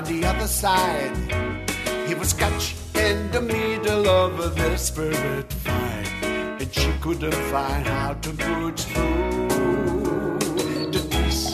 [0.00, 1.14] On the other side.
[2.08, 6.08] He was catch in the middle of a desperate fight,
[6.60, 10.38] and she couldn't find how to put through
[10.94, 11.44] the peace,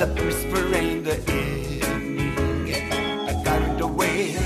[0.00, 2.84] the whisper in the evening.
[3.30, 4.36] I carried away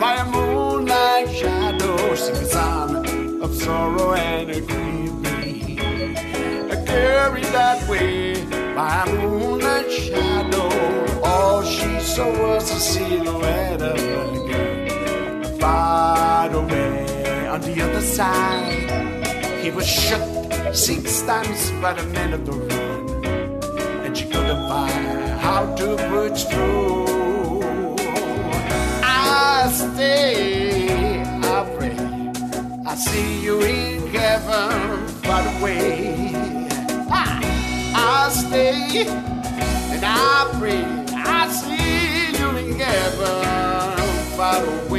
[0.00, 5.78] by a moonlight shadow, sing of sorrow and a grieving.
[6.74, 10.75] I carried that way by a moonlight shadow.
[12.16, 18.88] Saw was the silhouette of a girl far away on the other side.
[19.62, 23.24] He was shot six times by the men of the run,
[24.06, 27.96] and she couldn't find how to push through.
[29.02, 31.98] I stay, I pray,
[32.86, 36.32] I see you in heaven far away.
[37.10, 41.05] I stay and I pray
[42.96, 43.96] Heaven.
[44.36, 44.95] far away.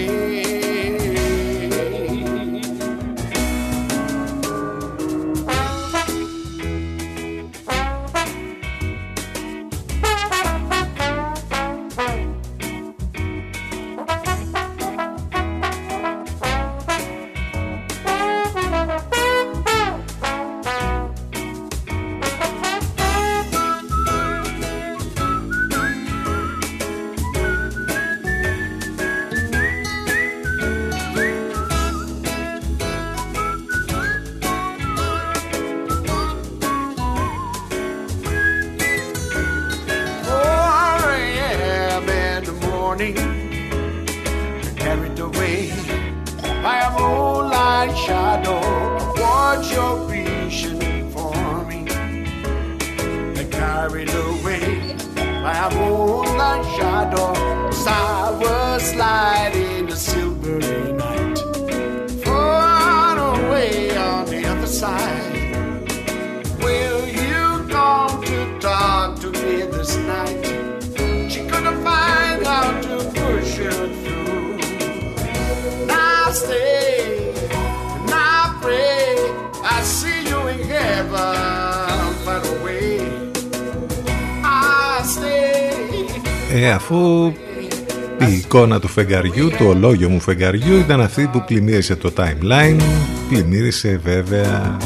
[88.25, 92.81] Εικόνα του φεγγαριού, το ολόγιο μου φεγγαριού ήταν αυτή που πλημμύρισε το timeline
[93.29, 94.77] πλημμύρισε βέβαια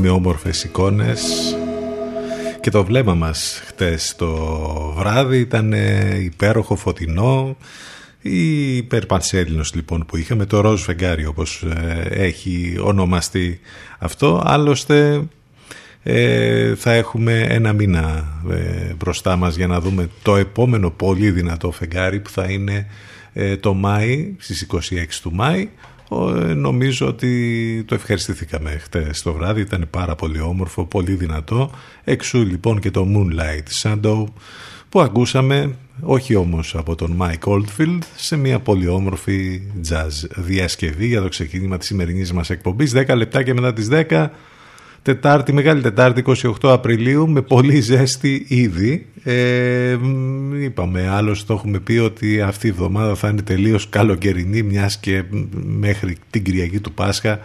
[0.00, 1.22] με όμορφες εικόνες.
[2.60, 4.36] Και το βλέμμα μας χτες το
[4.96, 5.72] βράδυ ήταν
[6.22, 7.56] υπέροχο φωτεινό.
[8.22, 13.60] Η υπερπανσέλινος λοιπόν που είχαμε το ροζ φεγγάρι όπως ε, έχει ονομαστεί
[13.98, 15.22] αυτό άλλωστε
[16.08, 21.70] ε, θα έχουμε ένα μήνα ε, μπροστά μας για να δούμε το επόμενο πολύ δυνατό
[21.70, 22.86] φεγγάρι που θα είναι
[23.32, 24.78] ε, το Μάη, στις 26
[25.22, 25.68] του Μάη.
[26.10, 31.70] Ε, νομίζω ότι το ευχαριστηθήκαμε χτες το βράδυ, ήταν πάρα πολύ όμορφο, πολύ δυνατό.
[32.04, 34.24] Εξού λοιπόν και το Moonlight Shadow
[34.88, 41.22] που ακούσαμε όχι όμως από τον Mike Oldfield σε μια πολύ όμορφη jazz διασκευή για
[41.22, 44.28] το ξεκίνημα της σημερινής μας εκπομπής 10 λεπτά και μετά τις 10
[45.06, 49.06] Τετάρτη, Μεγάλη Τετάρτη, 28 Απριλίου, με πολύ ζέστη ήδη.
[49.22, 49.96] Ε,
[50.60, 55.24] είπαμε, άλλωστε το έχουμε πει ότι αυτή η εβδομάδα θα είναι τελείως καλοκαιρινή, μιας και
[55.52, 57.38] μέχρι την Κυριακή του Πάσχα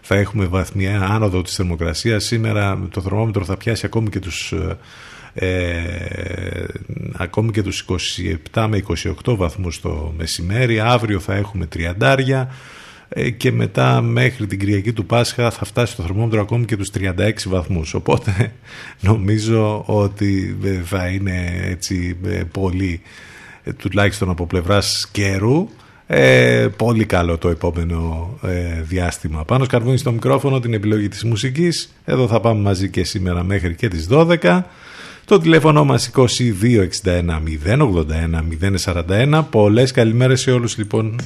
[0.00, 2.24] θα έχουμε βαθμιά άνοδο της θερμοκρασίας.
[2.24, 4.54] Σήμερα το θερμόμετρο θα πιάσει ακόμη και τους...
[5.34, 6.66] Ε,
[7.16, 7.84] ακόμη και τους
[8.52, 8.82] 27 με
[9.24, 12.48] 28 βαθμούς το μεσημέρι αύριο θα έχουμε 30 ε,
[13.36, 17.30] και μετά μέχρι την Κυριακή του Πάσχα θα φτάσει το θερμόμετρο ακόμη και τους 36
[17.46, 18.52] βαθμούς οπότε
[19.08, 23.00] νομίζω ότι ε, θα είναι έτσι ε, πολύ
[23.76, 25.68] τουλάχιστον από πλευράς καιρού
[26.10, 29.44] Ε, πολύ καλό το επόμενο ε, διάστημα.
[29.44, 31.94] Πάνω σκαρβούνι στο μικρόφωνο την επιλογή της μουσικής.
[32.04, 34.62] Εδώ θα πάμε μαζί και σήμερα μέχρι και τις 12.
[35.24, 36.24] Το τηλέφωνο μας 2261
[37.64, 38.42] 081
[38.84, 39.42] 041.
[39.50, 41.16] Πολλές καλημέρες σε όλους λοιπόν.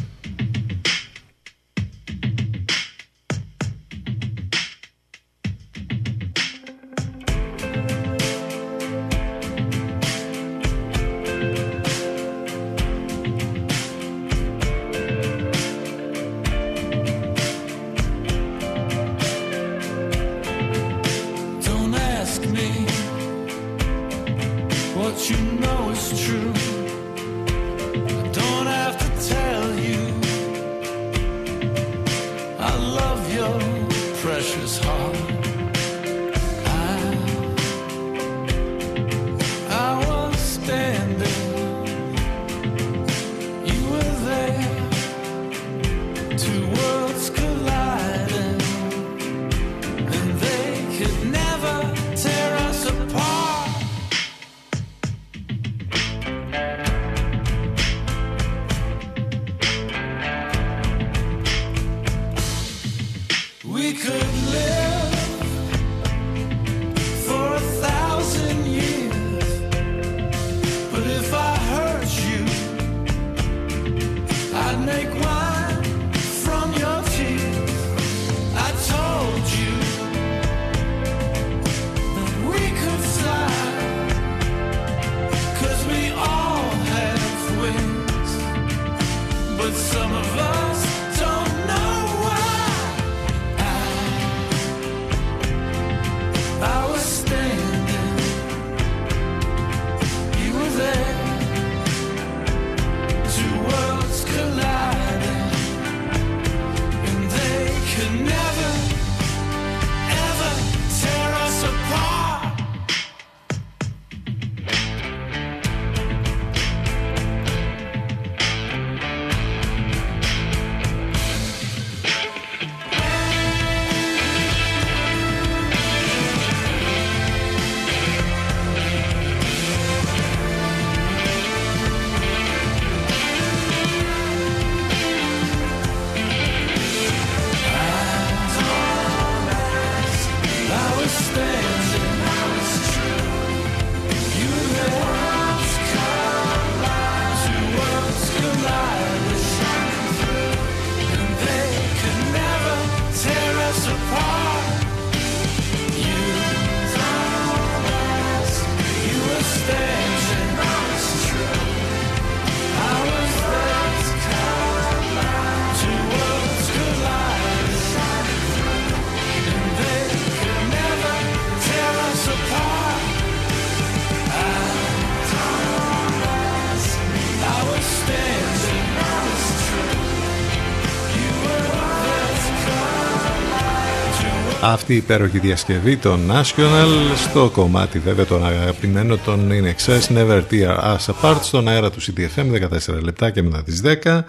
[184.82, 190.42] Αυτή η υπέροχη διασκευή των National στο κομμάτι βέβαια των αγαπημένων των In Excess Never
[190.50, 194.20] Tear Us Apart στον αέρα του CTFM 14 λεπτά και μετά τις 10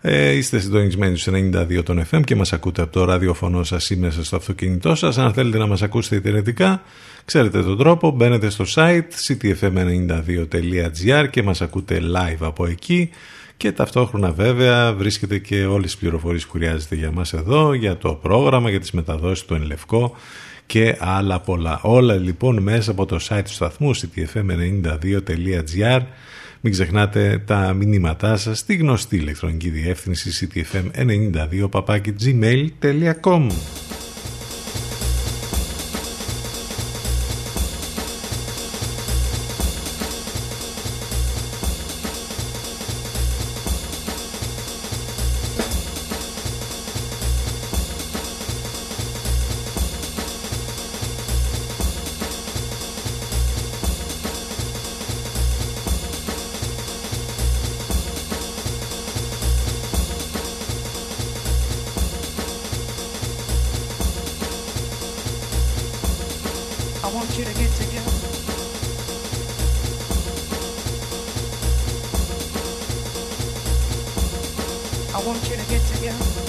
[0.00, 3.96] ε, είστε συντονισμένοι στους 92 των FM και μας ακούτε από το ραδιοφωνό σας ή
[3.96, 5.18] μέσα στο αυτοκίνητό σας.
[5.18, 6.82] Αν θέλετε να μας ακούσετε ιντερνετικά
[7.24, 13.10] ξέρετε τον τρόπο μπαίνετε στο site ctfm92.gr και μας ακούτε live από εκεί
[13.64, 18.14] και ταυτόχρονα βέβαια βρίσκεται και όλες τις πληροφορίες που χρειάζεται για μας εδώ, για το
[18.14, 20.16] πρόγραμμα, για τις μεταδόσεις του Ενλευκό
[20.66, 21.80] και άλλα πολλά.
[21.82, 26.00] Όλα λοιπόν μέσα από το site του σταθμού ctfm92.gr
[26.60, 30.48] μην ξεχνάτε τα μηνύματά σας στη γνωστή ηλεκτρονική διεύθυνση
[75.64, 76.43] to get to you.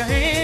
[0.00, 0.39] your hand.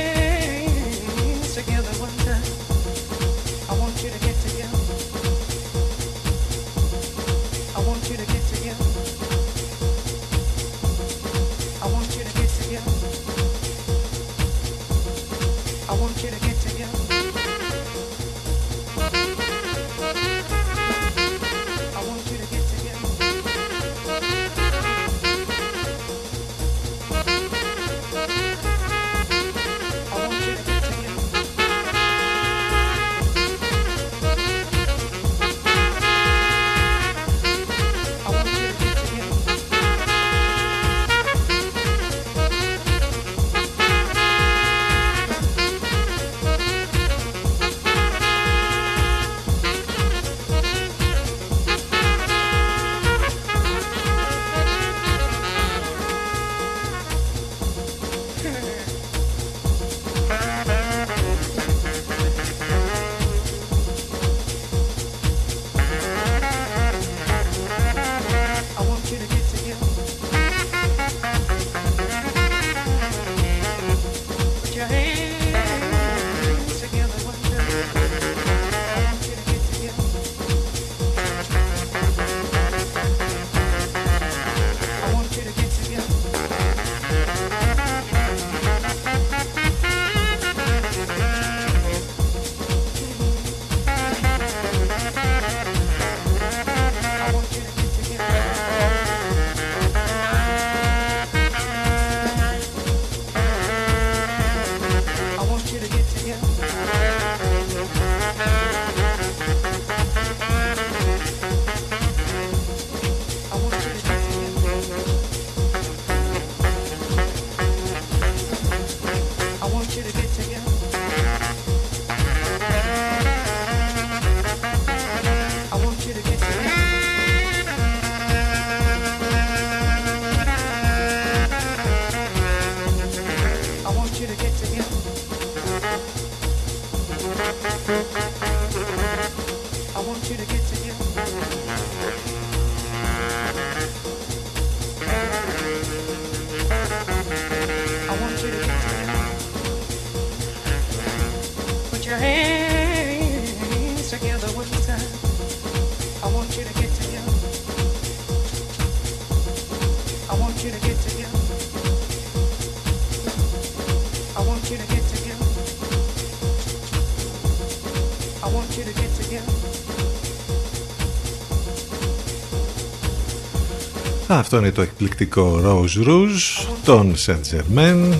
[174.46, 178.14] Αυτό είναι το εκπληκτικό Rose Rouge των Saint Germain.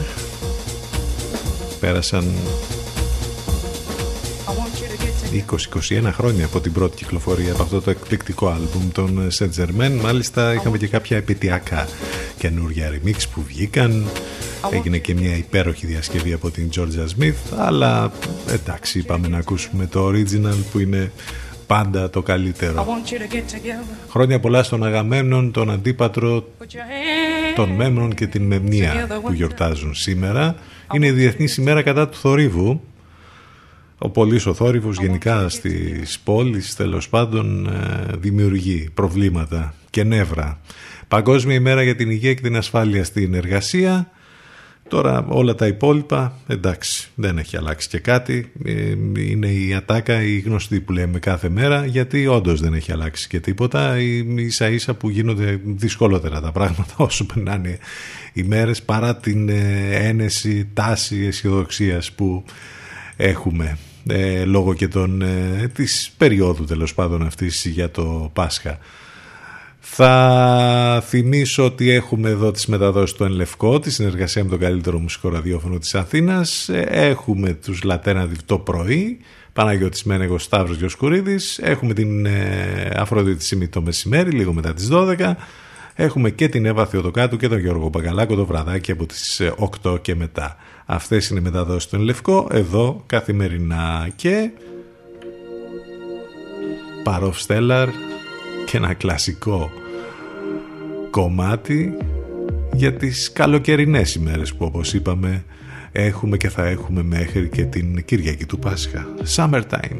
[1.80, 2.24] Πέρασαν
[6.00, 10.00] 20-21 χρόνια από την πρώτη κυκλοφορία από αυτό το εκπληκτικό άλμπουμ των Saint Germain.
[10.02, 11.88] Μάλιστα είχαμε και κάποια επαιτειακά
[12.38, 14.06] καινούργια remix που βγήκαν.
[14.70, 18.12] Έγινε και μια υπέροχη διασκευή από την Georgia Smith αλλά
[18.52, 21.12] εντάξει είπαμε να ακούσουμε το original που είναι
[21.66, 23.02] πάντα το καλύτερο.
[24.08, 26.48] Χρόνια πολλά στον Αγαμένον, τον Αντίπατρο,
[27.54, 30.54] τον Μέμνον και την Μεμνία που γιορτάζουν σήμερα.
[30.94, 32.80] Είναι η Διεθνή ημέρα κατά του θορύβου.
[33.98, 40.60] Ο πολύς ο θόρυβος γενικά στις πόλεις τέλος πάντων ε, δημιουργεί προβλήματα και νεύρα.
[41.08, 44.10] Παγκόσμια ημέρα για την υγεία και την ασφάλεια στην εργασία
[44.88, 48.52] Τώρα όλα τα υπόλοιπα, εντάξει, δεν έχει αλλάξει και κάτι.
[48.64, 53.28] Ε, είναι η ατάκα η γνωστή που λέμε κάθε μέρα, γιατί όντως δεν έχει αλλάξει
[53.28, 53.98] και τίποτα.
[54.36, 57.78] Ίσα ίσα που γίνονται δυσκολότερα τα πράγματα όσο περνάνε
[58.32, 62.44] οι μέρες παρά την ε, ένεση, τάση αισιοδοξίας που
[63.16, 65.22] έχουμε ε, λόγω και των,
[65.72, 68.78] της περίοδου τέλος πάντων αυτής για το Πάσχα.
[69.88, 75.28] Θα θυμίσω ότι έχουμε εδώ τις μεταδόσεις του Ενλευκό, τη συνεργασία με τον καλύτερο μουσικό
[75.28, 76.68] ραδιόφωνο της Αθήνας.
[76.88, 79.18] Έχουμε τους Λατένα το πρωί,
[79.52, 81.58] Παναγιώτης Μένεγος Σταύρος Γιοσκουρίδης.
[81.58, 85.32] Έχουμε την ε, Αφροδίτη Σιμή το μεσημέρι, λίγο μετά τις 12.
[85.94, 89.42] Έχουμε και την Εύα Θεοδοκάτου και τον Γιώργο Παγκαλάκο το βραδάκι από τις
[89.82, 90.56] 8 ε, και μετά.
[90.86, 94.50] Αυτές είναι οι μεταδόσεις του Ενλευκό, εδώ καθημερινά και...
[97.02, 97.88] Παρόφ Στέλλαρ
[98.66, 99.70] και ένα κλασικό
[101.10, 101.92] κομμάτι
[102.72, 105.44] για τις καλοκαιρινές ημέρες που όπως είπαμε
[105.92, 109.06] έχουμε και θα έχουμε μέχρι και την Κυριακή του Πάσχα.
[109.36, 109.96] Summertime.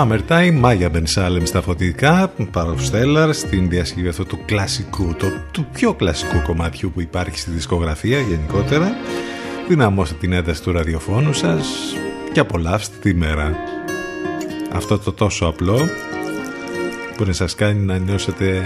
[0.00, 6.42] Summertime, Μάγια Μπενσάλεμ στα φωτικά, Παροστέλλαρ στην διασκευή αυτού του κλασικού, το, του πιο κλασικού
[6.42, 8.96] κομματιού που υπάρχει στη δισκογραφία γενικότερα.
[9.68, 11.66] Δυναμώστε την ένταση του ραδιοφώνου σας
[12.32, 13.56] και απολαύστε τη μέρα.
[14.72, 15.78] Αυτό το τόσο απλό
[17.16, 18.62] που να σας κάνει να νιώσετε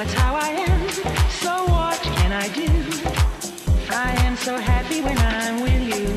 [0.00, 0.88] That's how I am.
[1.28, 2.64] So what can I do?
[3.90, 6.16] I am so happy when I'm with you.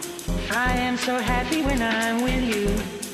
[0.53, 3.10] I am so happy when I'm with you.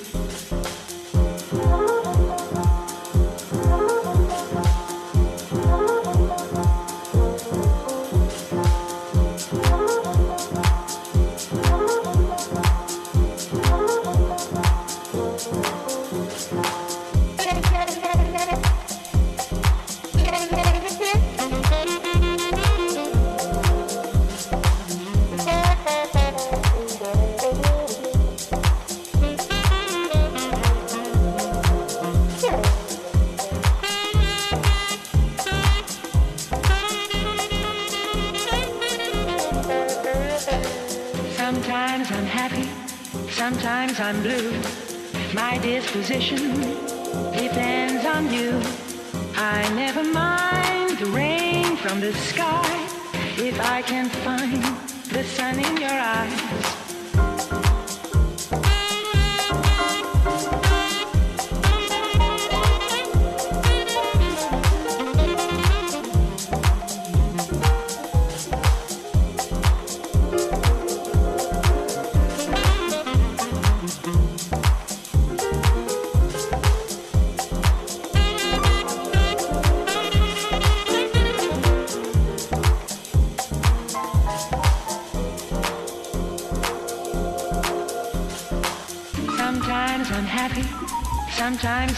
[53.98, 54.64] can't find
[55.12, 56.87] the sun in your eyes.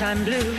[0.09, 0.58] I'm blue.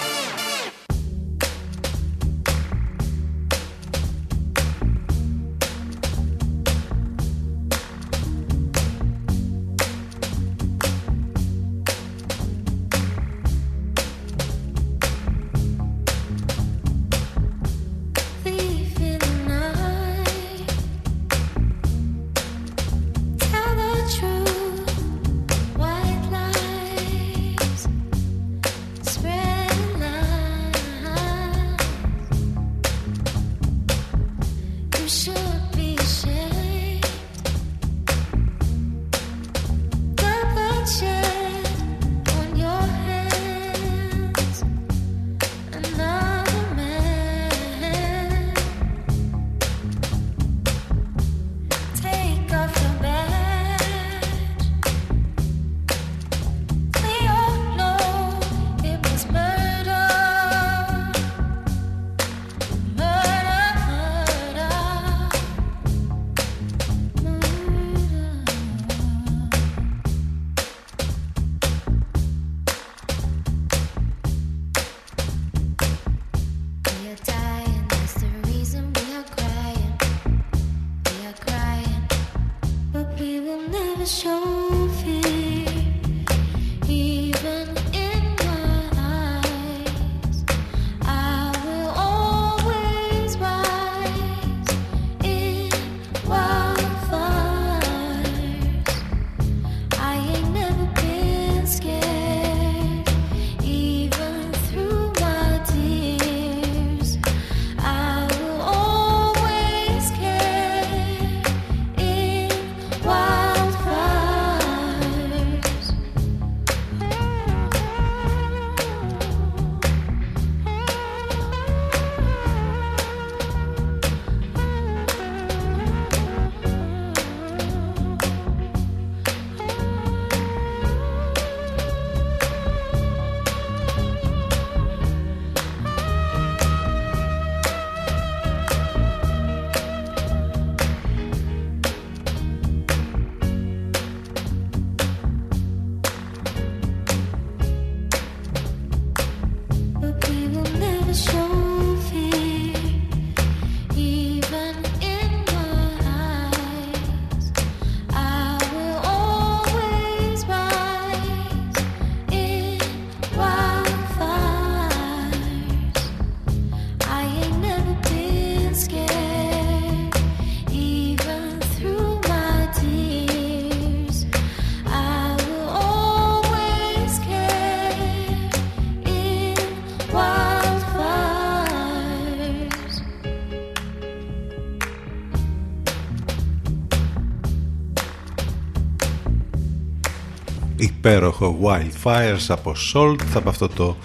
[191.01, 193.97] Υπέροχο Wildfires από Salt από αυτό το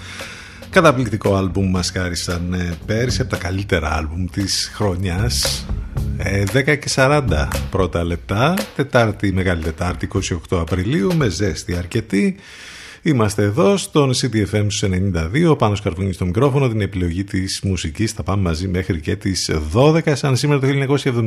[0.71, 5.67] καταπληκτικό άλμπουμ μας χάρισαν ε, πέρυσι από τα καλύτερα άλμπουμ της χρονιάς.
[6.53, 7.23] 10 ε, και 40
[7.71, 10.09] πρώτα λεπτά Τετάρτη, Μεγάλη Τετάρτη
[10.51, 12.37] 28 Απριλίου με ζέστη αρκετή.
[13.03, 14.67] Είμαστε εδώ στον CTFM
[15.51, 18.13] 92, πάνω σκαρφούνι στο μικρόφωνο, την επιλογή της μουσικής.
[18.13, 20.01] Θα πάμε μαζί μέχρι και τις 12.
[20.13, 20.67] Σαν σήμερα το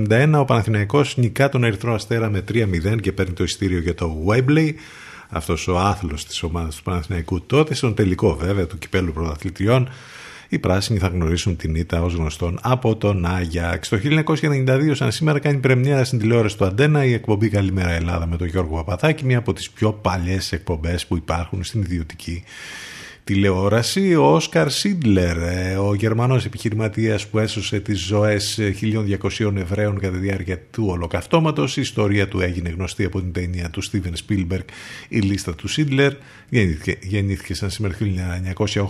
[0.09, 4.25] 1971 ο Παναθηναϊκός νικά τον Ερυθρό Αστέρα με 3-0 και παίρνει το ειστήριο για το
[4.27, 4.73] Webley
[5.29, 9.89] αυτός ο άθλος της ομάδας του Παναθηναϊκού τότε, στον τελικό βέβαια του κυπέλου πρωταθλητριών.
[10.51, 13.89] Οι πράσινοι θα γνωρίσουν την ήττα ως γνωστόν από τον Άγιαξ.
[13.89, 18.37] Το 1992, σαν σήμερα, κάνει πρεμιέρα στην τηλεόραση του Αντένα η εκπομπή Καλημέρα Ελλάδα με
[18.37, 22.43] τον Γιώργο Παπαθάκη, μία από τις πιο παλιές εκπομπές που υπάρχουν στην ιδιωτική
[23.29, 30.13] τηλεόραση ο Όσκαρ Σίντλερ, ε, ο Γερμανός επιχειρηματίας που έσωσε τις ζωές 1.200 Εβραίων κατά
[30.13, 31.77] τη διάρκεια του ολοκαυτώματος.
[31.77, 34.65] Η ιστορία του έγινε γνωστή από την ταινία του Στίβεν Σπίλμπεργκ,
[35.09, 36.13] η λίστα του Σίντλερ.
[36.49, 38.05] Γεννήθηκε, γεννήθηκε σαν σήμερα το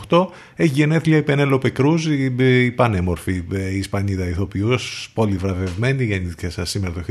[0.09, 0.27] 1908.
[0.55, 6.65] Έχει γενέθλια η Πενέλοπε Κρούζ, η, η πανέμορφη η Ισπανίδα ηθοποιός, πολύ βραβευμένη, γεννήθηκε σαν
[6.65, 7.01] σήμερα το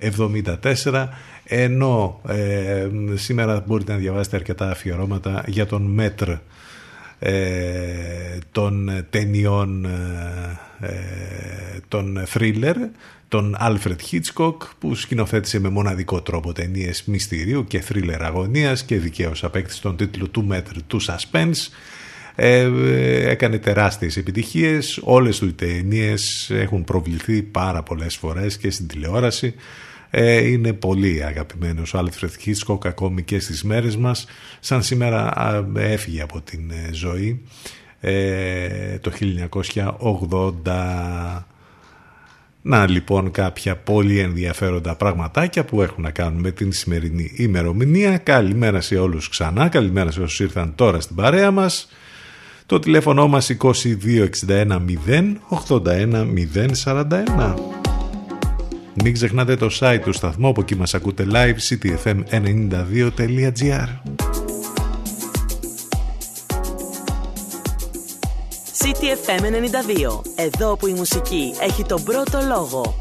[0.00, 1.08] 1974
[1.44, 6.30] ενώ ε, σήμερα μπορείτε να διαβάσετε αρκετά αφιερώματα για τον Μέτρ
[7.18, 9.84] ε, των ταινιών
[10.80, 10.98] ε,
[11.88, 12.76] των θρίλερ
[13.28, 19.44] τον Άλφρετ Χίτσκοκ που σκηνοθέτησε με μοναδικό τρόπο ταινίες μυστηρίου και θρίλερ αγωνίας και δικαίως
[19.44, 21.68] απέκτησε τον τίτλο του Μετρ του σασπένς
[22.34, 22.70] ε,
[23.30, 25.00] έκανε τεράστιες επιτυχίες.
[25.02, 29.54] Όλες του οι ταινίες έχουν προβληθεί πάρα πολλές φορές και στην τηλεόραση.
[30.10, 34.26] Ε, είναι πολύ αγαπημένος ο Άλφρετ Χίτσκοκ ακόμη και στις μέρες μας.
[34.60, 35.32] Σαν σήμερα
[35.76, 37.42] έφυγε από την ε, ζωή.
[38.00, 39.12] Ε, το
[40.64, 41.42] 1980
[42.62, 48.18] να λοιπόν κάποια πολύ ενδιαφέροντα πραγματάκια που έχουν να κάνουν με την σημερινή ημερομηνία.
[48.18, 51.88] Καλημέρα σε όλους ξανά, καλημέρα σε όσους ήρθαν τώρα στην παρέα μας.
[52.66, 53.76] Το τηλέφωνο μας 2261
[54.48, 54.80] 0
[55.68, 56.26] 81
[56.84, 57.54] 041.
[59.02, 63.88] Μην ξεχνάτε το site του σταθμού, από εκεί μας ακούτε live, ctfm92.gr.
[68.78, 69.46] CTFM 92.
[70.34, 72.94] Εδώ που η μουσική έχει τον πρώτο λόγο.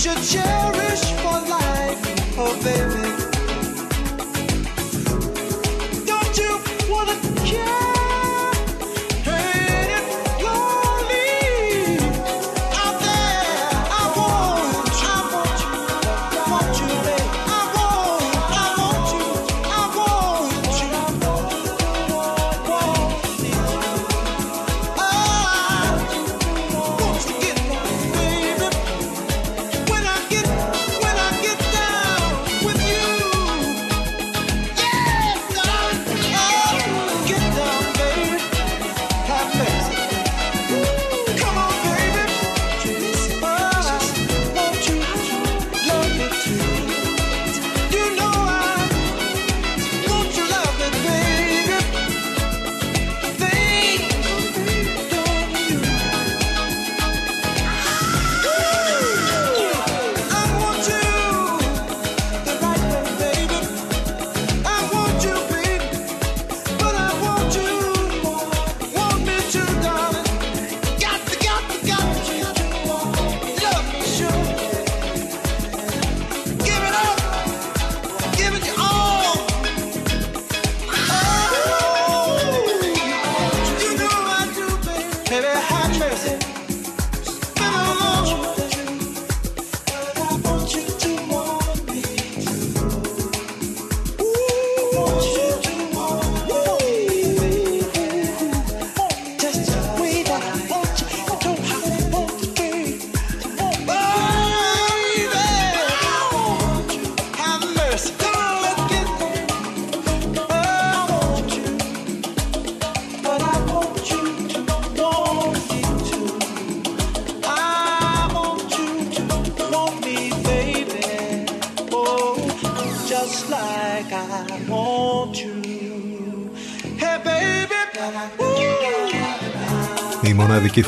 [0.00, 3.29] should cherish for life, oh baby.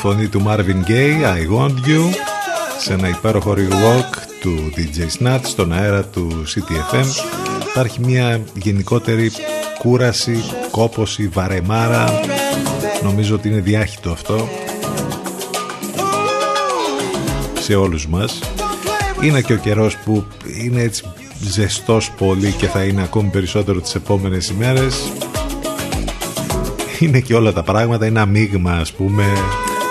[0.09, 2.01] Φωνή του Marvin Gaye, I Want You,
[2.79, 7.05] σε ένα υπέροχο rock του DJ Snatch στον αέρα του CTFM.
[7.69, 9.31] Υπάρχει μια γενικότερη
[9.79, 12.19] κούραση, κόποση, βαρεμάρα.
[13.03, 14.47] Νομίζω ότι είναι διάχυτο αυτό
[17.59, 18.39] σε όλους μας.
[19.21, 20.25] Είναι και ο καιρός που
[20.63, 21.03] είναι έτσι
[21.41, 25.11] ζεστός πολύ και θα είναι ακόμη περισσότερο τις επόμενες ημέρες
[26.99, 29.23] είναι και όλα τα πράγματα, ένα μείγμα ας πούμε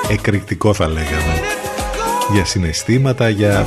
[0.08, 1.40] εκρηκτικό θα λέγαμε
[2.32, 3.66] για συναισθήματα, για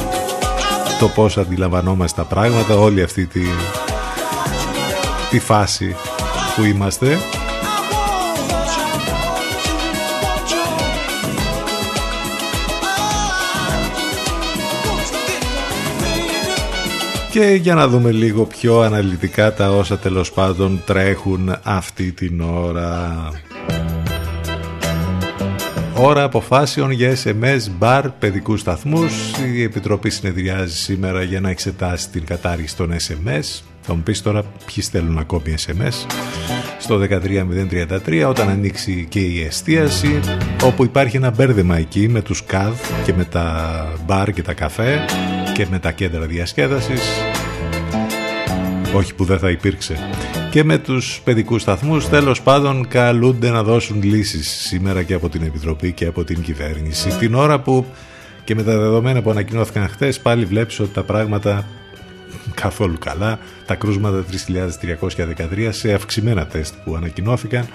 [0.99, 3.41] το πώς αντιλαμβανόμαστε τα πράγματα, όλη αυτή τη,
[5.29, 5.95] τη φάση
[6.55, 7.17] που είμαστε.
[17.31, 23.29] Και για να δούμε λίγο πιο αναλυτικά τα όσα τέλος πάντων τρέχουν αυτή την ώρα.
[25.97, 29.13] Ώρα αποφάσεων για SMS, μπαρ, παιδικούς σταθμούς.
[29.55, 33.61] Η Επιτροπή συνεδριάζει σήμερα για να εξετάσει την κατάργηση των SMS.
[33.81, 36.05] Θα μου πεις τώρα ποιοι στέλνουν ακόμη SMS.
[36.79, 36.99] Στο
[38.05, 40.19] 13033 όταν ανοίξει και η εστίαση
[40.63, 42.73] όπου υπάρχει ένα μπέρδεμα εκεί με τους ΚΑΔ
[43.03, 45.05] και με τα μπαρ και τα καφέ
[45.53, 47.01] και με τα κέντρα διασκέδασης
[48.93, 49.97] όχι που δεν θα υπήρξε
[50.55, 55.41] και με τους παιδικούς σταθμούς τέλος πάντων καλούνται να δώσουν λύσεις σήμερα και από την
[55.43, 57.85] Επιτροπή και από την κυβέρνηση την ώρα που
[58.43, 61.67] και με τα δεδομένα που ανακοινώθηκαν χθες πάλι βλέπεις ότι τα πράγματα
[62.53, 67.67] καθόλου καλά τα κρούσματα 3.313 σε αυξημένα τεστ που ανακοινώθηκαν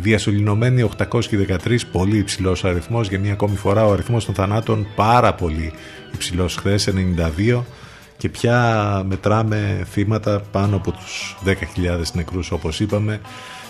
[0.00, 3.08] Διασωληνωμένοι 813, πολύ υψηλός αριθμός.
[3.08, 5.72] Για μια ακόμη φορά ο αριθμός των θανάτων πάρα πολύ
[6.14, 7.64] υψηλός χθες, 92.
[8.18, 11.54] Και πια μετράμε θύματα πάνω από τους 10.000
[12.12, 13.20] νεκρούς όπως είπαμε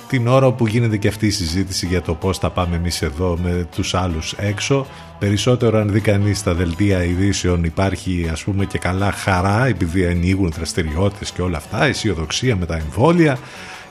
[0.09, 3.39] την ώρα που γίνεται και αυτή η συζήτηση για το πώς θα πάμε εμείς εδώ
[3.43, 4.87] με τους άλλους έξω.
[5.19, 10.53] Περισσότερο αν δει κανείς στα δελτία ειδήσεων υπάρχει ας πούμε και καλά χαρά επειδή ανοίγουν
[10.57, 13.39] δραστηριότητες και όλα αυτά, αισιοδοξία με τα εμβόλια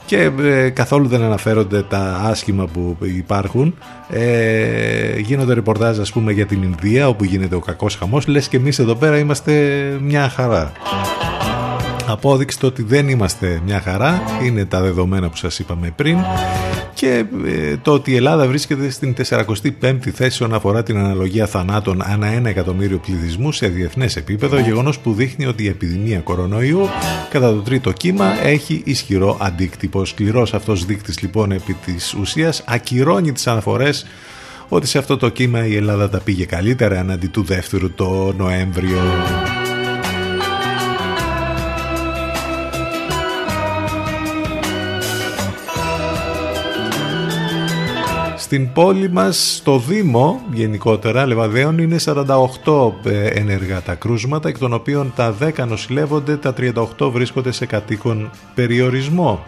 [0.07, 3.75] και ε, καθόλου δεν αναφέρονται τα άσχημα που υπάρχουν.
[4.09, 8.57] Ε, γίνονται ρεπορτάζ ας πούμε για την Ινδία όπου γίνεται ο κακός χαμός, λες και
[8.57, 9.53] εμείς εδώ πέρα είμαστε
[10.01, 10.71] μια χαρά.
[12.07, 16.17] Απόδειξη το ότι δεν είμαστε μια χαρά είναι τα δεδομένα που σας είπαμε πριν
[16.97, 22.01] και ε, το ότι η Ελλάδα βρίσκεται στην 45η θέση όσον αφορά την αναλογία θανάτων
[22.01, 26.89] ανά ένα εκατομμύριο πληθυσμού σε διεθνές επίπεδο, γεγονός που δείχνει ότι η επιδημία κορονοϊού
[27.29, 30.05] κατά το τρίτο κύμα έχει ισχυρό αντίκτυπο.
[30.05, 34.05] Σκληρός αυτός δείκτης λοιπόν επί της ουσίας ακυρώνει τις αναφορές
[34.67, 38.99] ότι σε αυτό το κύμα η Ελλάδα τα πήγε καλύτερα αντί του δεύτερου το Νοέμβριο.
[48.47, 54.73] Στην πόλη μας, στο Δήμο γενικότερα, Λεβαδέων, είναι 48 ε, ενεργά τα κρούσματα, εκ των
[54.73, 56.53] οποίων τα 10 νοσηλεύονται, τα
[56.97, 59.45] 38 βρίσκονται σε κατοίκον περιορισμό.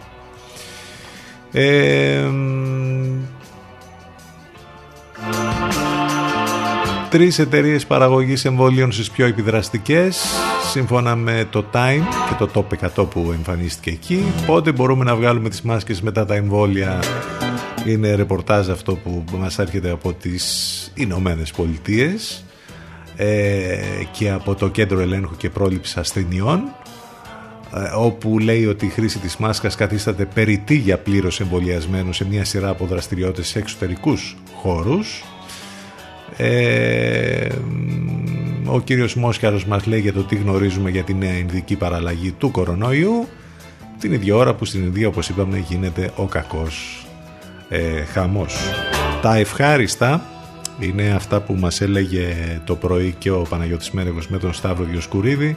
[1.52, 2.28] Ε,
[7.10, 10.24] τρεις εταιρείες παραγωγής εμβολίων στις πιο επιδραστικές
[10.70, 15.48] σύμφωνα με το Time και το Top 100 που εμφανίστηκε εκεί πότε μπορούμε να βγάλουμε
[15.48, 17.00] τις μάσκες μετά τα εμβόλια
[17.86, 22.44] είναι ρεπορτάζ αυτό που μας έρχεται από τις Ηνωμένες Πολιτείες
[23.16, 23.78] ε,
[24.12, 26.62] και από το Κέντρο Ελέγχου και Πρόληψης Ασθενειών
[27.74, 32.44] ε, όπου λέει ότι η χρήση της μάσκας καθίσταται περιττή για πλήρως εμβολιασμένους σε μια
[32.44, 35.24] σειρά από δραστηριότητες σε εξωτερικούς χώρους.
[36.36, 37.48] Ε,
[38.66, 42.50] ο κύριος Μόσχαρος μας λέει για το τι γνωρίζουμε για την νέα ειδική παραλλαγή του
[42.50, 43.28] κορονοϊού
[43.98, 47.04] την ίδια ώρα που στην Ινδία όπως είπαμε γίνεται ο κακός
[47.72, 48.56] ε, χαμός.
[49.22, 50.22] Τα ευχάριστα
[50.78, 55.56] είναι αυτά που μας έλεγε το πρωί και ο Παναγιώτης Μέρεγος με τον Σταύρο Διοσκουρίδη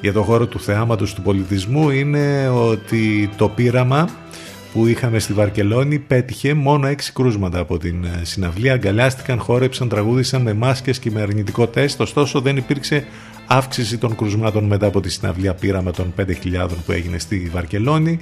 [0.00, 4.08] για το χώρο του θεάματος του πολιτισμού είναι ότι το πείραμα
[4.72, 8.72] που είχαμε στη Βαρκελόνη πέτυχε μόνο έξι κρούσματα από την ε, συναυλία.
[8.72, 12.00] Αγκαλιάστηκαν, χόρεψαν, τραγούδισαν με μάσκες και με αρνητικό τεστ.
[12.00, 13.06] Ωστόσο δεν υπήρξε
[13.46, 16.24] αύξηση των κρουσμάτων μετά από τη συναυλία πείραμα των 5.000
[16.86, 18.18] που έγινε στη Βαρκελόνη.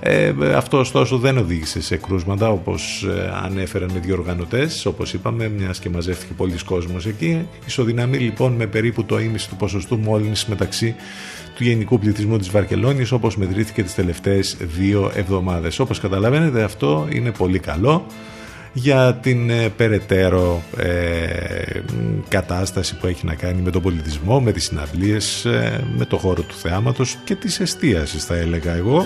[0.00, 5.78] Ε, αυτό ωστόσο δεν οδήγησε σε κρούσματα όπως ε, ανέφεραν οι διοργανωτές όπως είπαμε μιας
[5.78, 7.48] και μαζεύτηκε πολλοί κόσμος εκεί.
[7.66, 10.94] Ισοδυναμεί λοιπόν με περίπου το ίμιση του ποσοστού μόλυνσης μεταξύ
[11.56, 15.78] του γενικού πληθυσμού της Βαρκελόνης όπως μετρήθηκε τις τελευταίες δύο εβδομάδες.
[15.78, 18.06] Όπως καταλαβαίνετε αυτό είναι πολύ καλό
[18.72, 21.80] για την ε, περαιτέρω ε,
[22.28, 26.42] κατάσταση που έχει να κάνει με τον πολιτισμό, με τις συναυλίες, ε, με το χώρο
[26.42, 29.04] του θεάματος και της εστίασης θα έλεγα εγώ.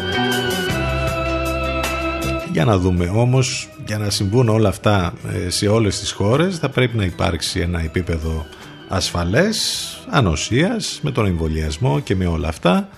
[2.52, 5.12] Για να δούμε όμως, για να συμβούν όλα αυτά
[5.46, 8.46] ε, σε όλες τις χώρες θα πρέπει να υπάρξει ένα επίπεδο
[8.88, 12.88] ασφαλές, ανοσίας, με τον εμβολιασμό και με όλα αυτά.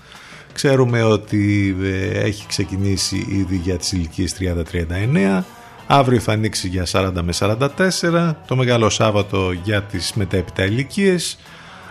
[0.53, 5.43] Ξέρουμε ότι ε, έχει ξεκινήσει ήδη για τις ηλικίες 30-39,
[5.87, 11.37] αύριο θα ανοίξει για 40 με 44, το Μεγάλο Σάββατο για τις μετέπειτα ηλικίες.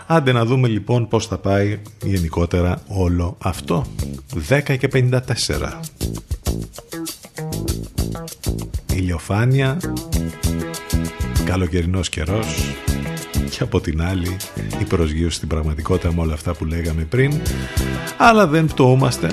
[0.07, 3.85] Άντε να δούμε λοιπόν πώς θα πάει γενικότερα όλο αυτό.
[4.49, 5.19] 10 και 54
[8.93, 9.77] ηλιοφάνεια,
[11.43, 12.75] καλοκαιρινός καιρός
[13.49, 14.37] και από την άλλη
[14.81, 17.41] η προσγείωση στην πραγματικότητα με όλα αυτά που λέγαμε πριν
[18.17, 19.31] αλλά δεν πτωούμαστε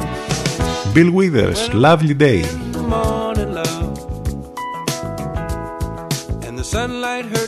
[0.95, 2.72] Bill Withers, Lovely Day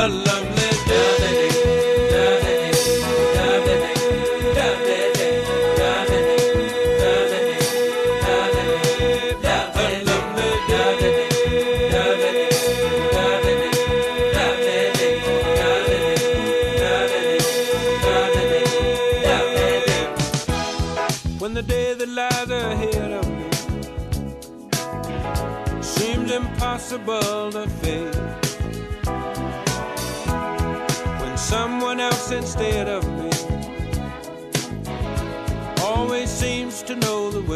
[0.00, 0.39] Allah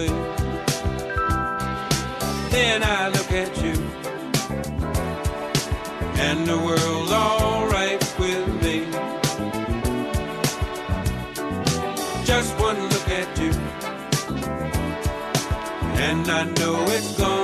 [0.08, 0.34] know the way.
[2.50, 3.74] Then I look at you,
[6.20, 8.86] and the world's alright with me.
[12.24, 13.52] Just one look at you,
[16.08, 17.43] and I know it's gonna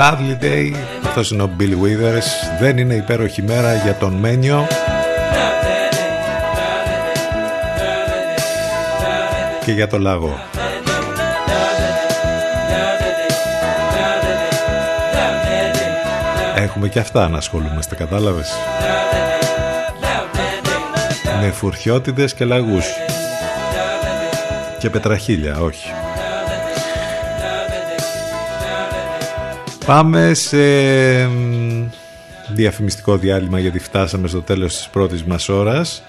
[0.00, 0.72] Lovely Day.
[1.06, 2.58] Αυτός είναι ο Bill Withers.
[2.60, 4.66] Δεν είναι υπέροχη μέρα για τον Μένιο.
[9.64, 10.38] Και για το λάγο.
[16.56, 18.50] Έχουμε και αυτά να ασχολούμαστε, κατάλαβες;
[21.40, 22.86] Με φουρτιώτιδες και λαγούς.
[24.78, 25.92] Και πετραχίλια, όχι.
[29.90, 30.56] Πάμε σε
[31.26, 31.88] μ,
[32.54, 36.02] διαφημιστικό διάλειμμα γιατί φτάσαμε στο τέλος της πρώτης μας ώρας.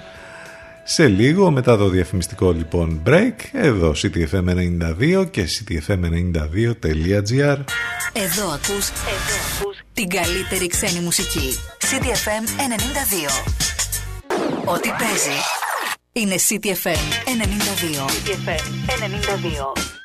[0.84, 7.58] Σε λίγο μετά το διαφημιστικό λοιπόν break εδώ ctfm92 και ctfm92.gr
[8.14, 11.58] Εδώ ακούς, εδώ ακούς την καλύτερη ξένη μουσική.
[11.80, 12.46] CDFM
[14.66, 14.68] 92.
[14.74, 15.38] Ό,τι παίζει
[16.12, 17.30] είναι CDFM 92.
[18.10, 18.64] CDFM
[19.88, 20.01] 92.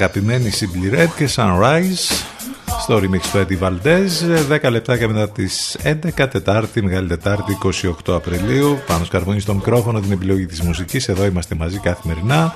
[0.00, 2.24] Αγαπημένη Simply και Sunrise
[2.80, 4.08] στο remix του Eddie Valdez.
[4.62, 7.58] 10 λεπτάκια μετά τις 11 Τετάρτη, Μεγάλη Τετάρτη
[8.06, 8.78] 28 Απριλίου.
[8.86, 11.08] Πάνω σκαρβούνι στο μικρόφωνο την επιλογή της μουσικής.
[11.08, 12.54] Εδώ είμαστε μαζί καθημερινά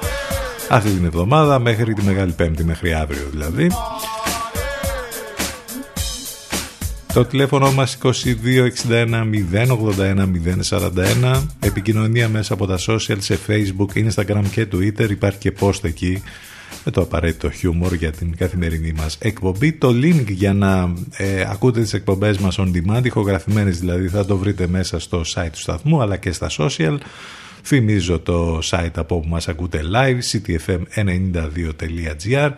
[0.70, 3.70] αυτή την εβδομάδα μέχρι τη Μεγάλη Πέμπτη μέχρι αύριο δηλαδή.
[7.12, 8.12] Το τηλέφωνο μας 2261
[9.52, 10.28] 081
[10.68, 15.10] 041 Επικοινωνία μέσα από τα social σε facebook, instagram και twitter.
[15.10, 16.22] Υπάρχει και post εκεί
[16.84, 19.72] με το απαραίτητο χιούμορ για την καθημερινή μας εκπομπή.
[19.72, 24.36] Το link για να ε, ακούτε τις εκπομπές μας on demand, ηχογραφημένες δηλαδή, θα το
[24.36, 26.96] βρείτε μέσα στο site του σταθμού αλλά και στα social.
[27.62, 32.50] Θυμίζω το site από όπου μας ακούτε live, ctfm92.gr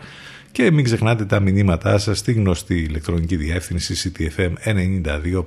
[0.51, 5.43] και μην ξεχνάτε τα μηνύματά σας στη γνωστή ηλεκτρονική διεύθυνση ctfm92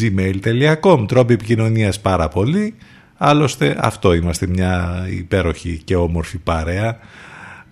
[0.00, 2.74] gmail.com Τρόποι επικοινωνίας πάρα πολύ
[3.16, 6.98] Άλλωστε αυτό είμαστε μια υπέροχη και όμορφη παρέα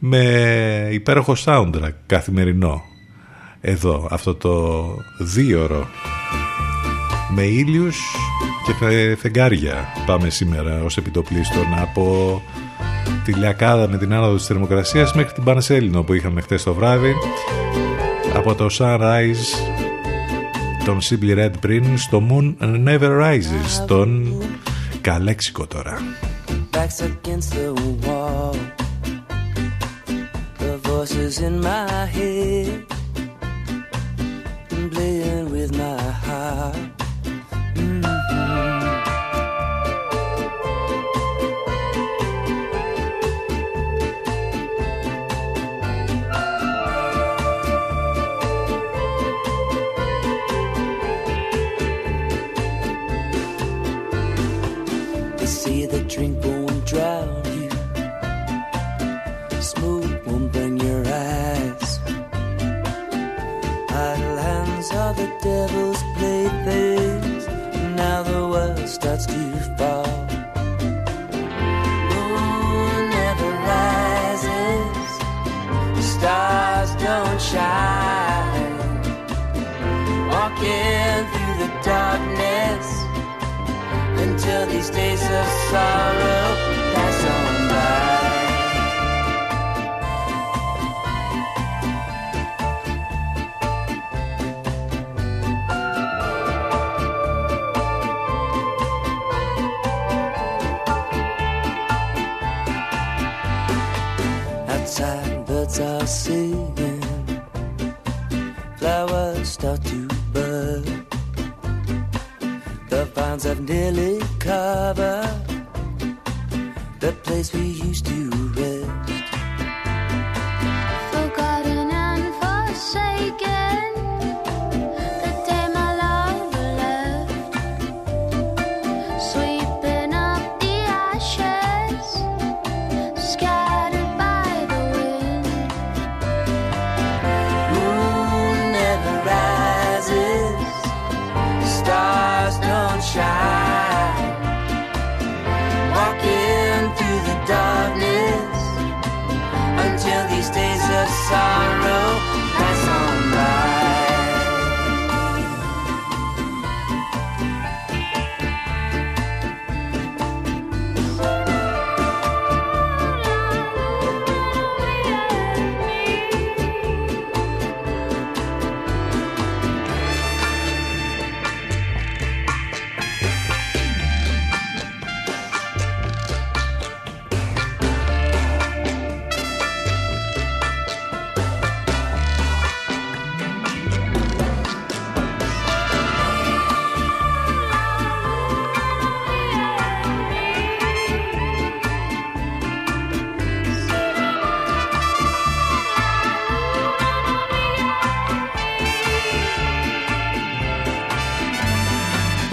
[0.04, 2.82] με υπέροχο soundtrack καθημερινό.
[3.60, 4.84] Εδώ αυτό το
[5.18, 5.86] δίωρο.
[7.34, 8.16] Με ήλιους
[8.66, 8.72] και
[9.16, 9.74] φεγγάρια.
[10.06, 12.42] Πάμε σήμερα ως επιτοπλίστων από
[13.24, 17.14] τη Λιακάδα με την άνοδο της θερμοκρασίας μέχρι την Πανσέλινο που είχαμε χτες το βράδυ.
[18.34, 19.72] Από το Sunrise
[20.84, 22.54] τον Simply Red πριν στο Moon
[22.88, 24.34] Never Rises τον
[25.00, 25.98] Καλέξικο τώρα
[31.02, 33.01] voices in my head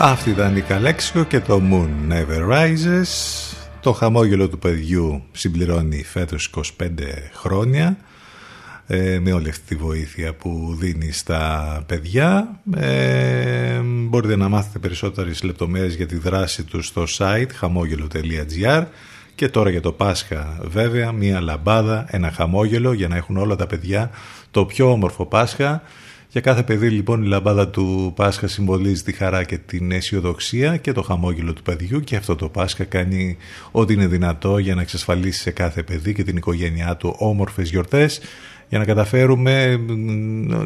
[0.10, 3.04] Αυτή ήταν η Καλέξιο και το Moon Never Rises.
[3.82, 6.62] Το χαμόγελο του παιδιού συμπληρώνει φέτος 25
[7.34, 7.98] χρόνια
[8.88, 12.60] ε, με όλη αυτή τη βοήθεια που δίνει στα παιδιά.
[12.76, 18.86] Ε, μπορείτε να μάθετε περισσότερες λεπτομέρειες για τη δράση τους στο site χαμόγελο.gr
[19.36, 23.68] και τώρα για το Πάσχα βέβαια μια λαμπάδα, ένα χαμόγελο για να έχουν όλα τα
[23.68, 24.10] παιδιά
[24.52, 25.82] το πιο όμορφο Πάσχα
[26.32, 30.92] Για κάθε παιδί λοιπόν η λαμπάδα του Πάσχα συμβολίζει τη χαρά και την αισιοδοξία και
[30.92, 33.38] το χαμόγελο του παιδιού και αυτό το Πάσχα κάνει
[33.72, 38.22] ό,τι είναι δυνατό για να εξασφαλίσει σε κάθε παιδί και την οικογένειά του όμορφες γιορτές
[38.70, 39.80] για να καταφέρουμε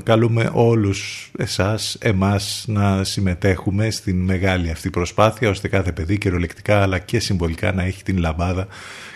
[0.04, 7.00] καλούμε όλους εσάς, εμάς να συμμετέχουμε στην μεγάλη αυτή προσπάθεια ώστε κάθε παιδί κυριολεκτικά αλλά
[7.00, 8.68] και συμβολικά να έχει την λαμπάδα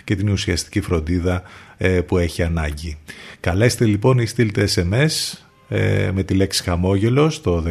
[0.04, 1.42] και την ουσιαστική φροντίδα
[1.76, 2.98] ε, που έχει ανάγκη.
[3.40, 7.64] Καλέστε λοιπόν ή στείλτε SMS ε, με τη λέξη χαμόγελος στο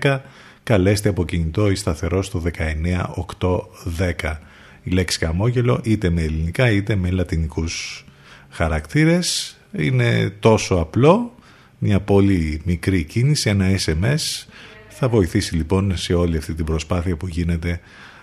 [0.00, 0.18] 19810
[0.62, 2.42] καλέστε από κινητό ή σταθερό στο
[3.38, 4.36] 19810
[4.82, 8.04] η λέξη χαμόγελο είτε με ελληνικά είτε με λατινικούς
[8.50, 11.34] χαρακτήρες είναι τόσο απλό
[11.78, 14.46] μια πολύ μικρή κίνηση ένα SMS
[14.88, 17.80] θα βοηθήσει λοιπόν σε όλη αυτή την προσπάθεια που γίνεται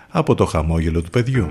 [0.08, 1.50] από το χαμόγελο του παιδιού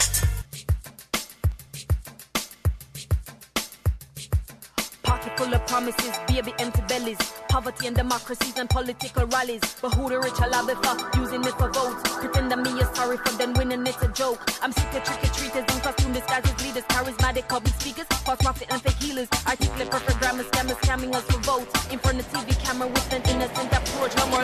[5.03, 7.21] Pocket full of promises, baby empty bellies.
[7.53, 9.63] Poverty and democracies and political rallies.
[9.82, 12.01] But who the rich are lobby for, using it for votes.
[12.21, 14.39] Pretend that me is sorry for them winning, it's a joke.
[14.63, 18.67] I'm sick of trick or treaters in costume disguises, leaders, charismatic public speakers, false prophet
[18.71, 19.30] and fake healers.
[19.51, 21.71] Articulate perfect grammar scammers scamming us for votes.
[21.93, 24.13] In front of TV camera with an innocent approach.
[24.19, 24.43] No more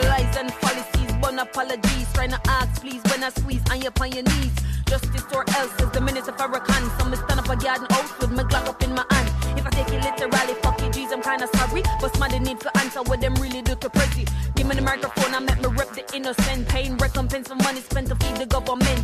[1.54, 2.12] apologies.
[2.12, 4.54] Trying to ask, please, when I squeeze on your upon your knees.
[4.86, 6.82] Justice or else is the minutes of Farrakhan.
[6.98, 9.28] So me stand up a garden house with my Glock up in my hand.
[9.56, 11.82] If I take it literally, fuck you, G's, I'm kinda sorry.
[12.00, 14.26] But somebody need to answer what them really do to pretty.
[14.56, 16.68] Give me the microphone, I'm make me rep the innocent.
[16.68, 19.03] Pain, recompense for money spent to feed the government.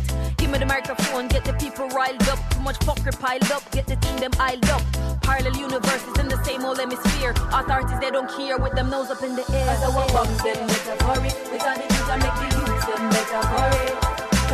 [0.61, 2.37] Give the microphone, get the people riled up.
[2.51, 4.83] Too much fuckery piled up, get the team them piled up.
[5.23, 7.33] Parallel universes in the same old hemisphere.
[7.51, 9.65] Authorities, they don't care with them nose up in the air.
[9.65, 11.33] Cause I bombs, them metaphoric.
[11.51, 13.95] Without the news, I make the youth them metaphoric.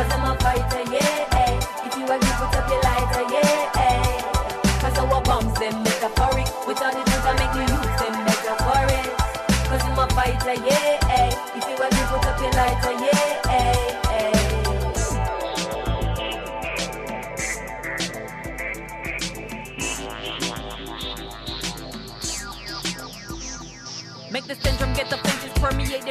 [0.00, 1.44] Cause I'm a fighter, yeah.
[1.44, 1.60] eh.
[1.84, 2.57] If you agree, put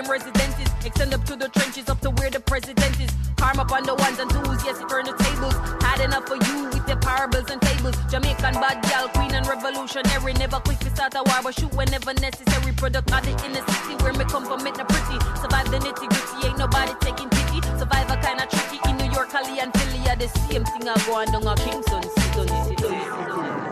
[0.07, 0.67] them residences.
[0.85, 3.11] Extend up to the trenches, up to where the president is.
[3.35, 5.53] Karma upon the ones and twos, yes, you turn the tables.
[5.83, 7.95] Had enough for you with your parables and fables.
[8.09, 10.33] Jamaican bad gal, queen and revolutionary.
[10.33, 12.73] Never quick to start a war, but shoot whenever necessary.
[12.73, 15.17] Product of the inner city where me come from, it not pretty.
[15.41, 17.61] Survive the nitty gritty, ain't nobody taking pity.
[17.77, 20.01] Survivor kinda tricky in New York, Cali, and Philly.
[20.09, 22.03] are the same thing I go on down a Kingston.
[22.03, 23.66] Sit.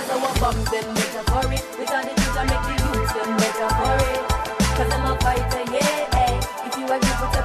[0.00, 1.60] Cause I bombs them better for it.
[1.78, 4.24] We got the truth and make the youth them better for it.
[4.80, 6.08] Cause I'm a fighter, yeah.
[6.16, 6.40] hey.
[6.64, 7.39] If you agree with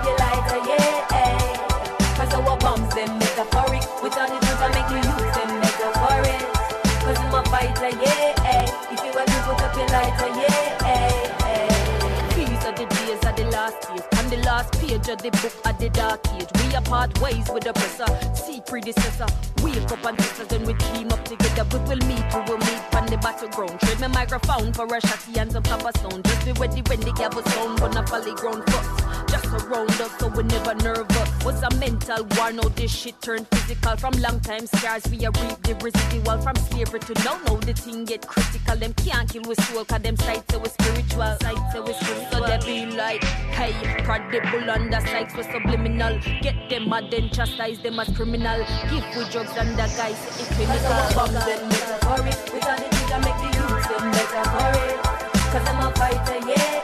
[15.10, 16.50] of the book of the dark age.
[16.56, 19.28] We are part ways with the oppressor See predecessor.
[19.62, 21.66] Wake up and us then we team up together.
[21.72, 23.80] We will meet, we will meet on the battleground.
[23.82, 27.14] Trade my microphone for a shotty and some copper sound Just be ready when the
[27.14, 31.46] gavel sound Gonna folly ground first Just around us so we never nervous.
[31.46, 32.68] Was a mental war, now?
[32.70, 33.96] This shit turned physical.
[33.98, 36.42] From long time scars we are reap the residual.
[36.42, 38.76] From slavery to now, now the thing get critical.
[38.76, 41.38] Them can't kill with soul cause them sights we spiritual.
[41.42, 42.32] Sights we spiritual.
[42.32, 46.20] So they be like, hey, prodigal under other sites were subliminal.
[46.42, 48.60] Get them mad and chastise them as criminal.
[48.90, 52.54] Give we drugs and the guys if we make our bum them better for it.
[52.54, 55.04] We got the things to make the youth them better for it.
[55.52, 56.75] Cause I'm a fighter, yeah.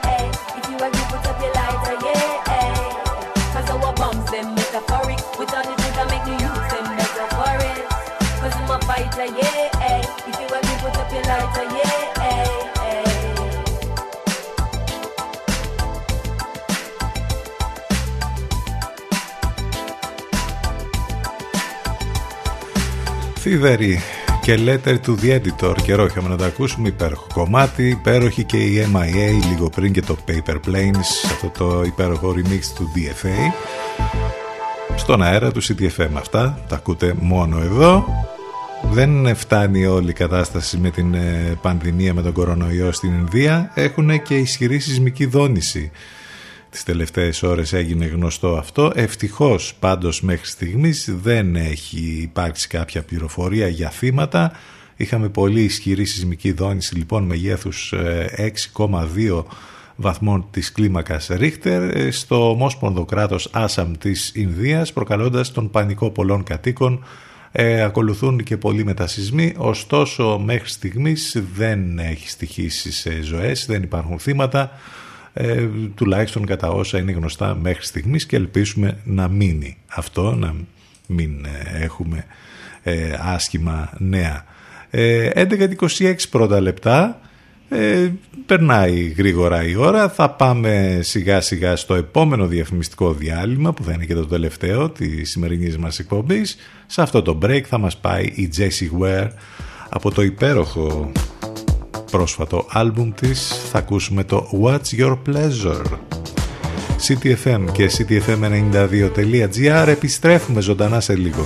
[23.43, 23.99] Θηδερή
[24.41, 25.75] και Letter to the Editor.
[25.83, 26.87] Καιρό είχαμε να τα ακούσουμε.
[26.87, 32.35] Υπέροχο κομμάτι υπέροχη και η MIA λίγο πριν και το Paper Planes αυτό το υπέροχο
[32.37, 33.53] remix του DFA
[34.95, 38.05] στον αέρα του CTFM αυτά τα ακούτε μόνο εδώ.
[38.91, 43.71] Δεν φτάνει όλη η κατάσταση με την ε, πανδημία με τον κορονοϊό στην Ινδία.
[43.73, 45.91] Έχουν και ισχυρή σεισμική δόνηση
[46.71, 48.91] Τις τελευταίες ώρες έγινε γνωστό αυτό.
[48.95, 54.51] Ευτυχώς πάντως μέχρι στιγμής δεν έχει υπάρξει κάποια πληροφορία για θύματα.
[54.95, 57.93] Είχαμε πολύ ισχυρή σεισμική δόνηση λοιπόν μεγέθους
[58.77, 59.43] 6,2
[59.95, 67.05] βαθμών της κλίμακας Ρίχτερ στο ομόσπονδο κράτος Άσαμ της Ινδίας προκαλώντας τον πανικό πολλών κατοίκων
[67.51, 74.19] ε, ακολουθούν και πολλοί μετασυσμοί ωστόσο μέχρι στιγμής δεν έχει στοιχήσει σε ζωές δεν υπάρχουν
[74.19, 74.71] θύματα
[75.33, 80.55] ε, τουλάχιστον κατά όσα είναι γνωστά μέχρι στιγμής και ελπίσουμε να μείνει αυτό, να
[81.07, 82.25] μην ε, έχουμε
[82.83, 84.45] ε, άσχημα νέα.
[84.89, 87.19] Ε, 11.26 πρώτα λεπτά,
[87.69, 88.09] ε,
[88.45, 94.05] περνάει γρήγορα η ώρα, θα πάμε σιγά σιγά στο επόμενο διαφημιστικό διάλειμμα που θα είναι
[94.05, 96.55] και το τελευταίο της σημερινής μας εκπομπής.
[96.85, 99.27] Σε αυτό το break θα μας πάει η Jessie Ware
[99.89, 101.11] από το υπέροχο
[102.11, 103.61] πρόσφατο άλμπουμ της.
[103.71, 105.85] Θα ακούσουμε το What's Your Pleasure.
[107.07, 111.45] CTFM και ctfm92.gr επιστρέφουμε ζωντανά σε λίγο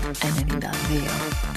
[0.19, 1.50] and in Brasil.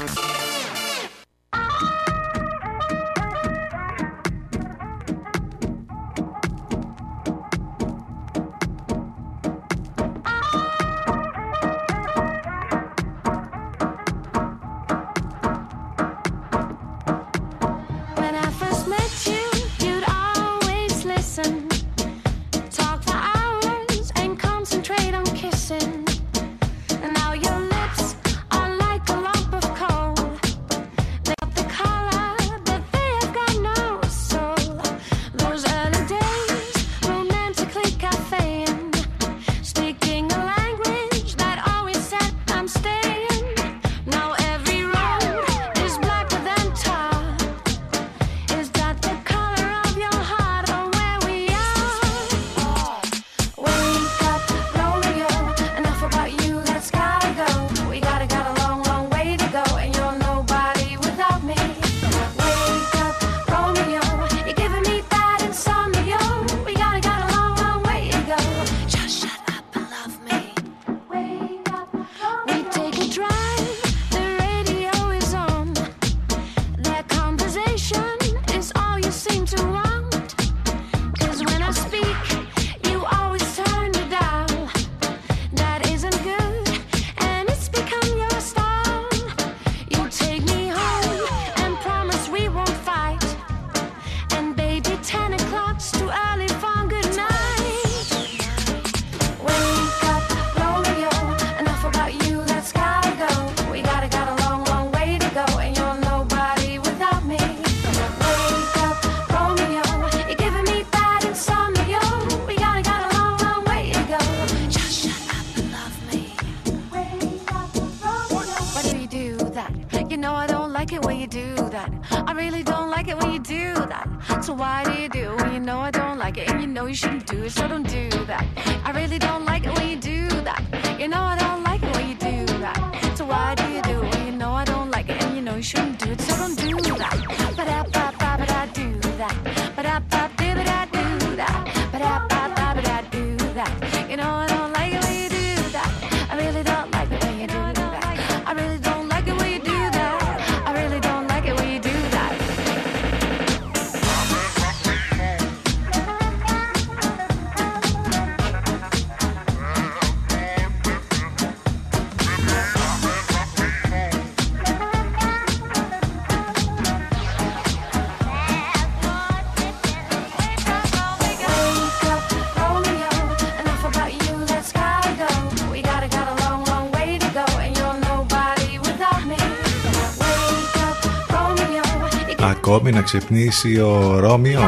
[182.85, 184.61] Ρώμη να ξυπνήσει ο Ρόμιο.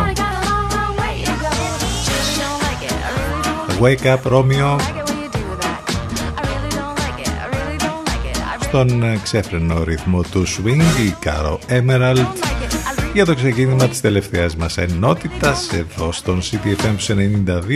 [3.81, 4.81] Wake up Ρώμιο
[8.61, 12.27] Στον ξέφρενο ρυθμό του swing η Κάρο Emerald.
[13.15, 17.15] Για το ξεκίνημα της τελευταίας μας ενότητας εδώ στον CTFM